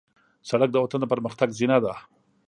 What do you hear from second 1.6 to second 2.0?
ده.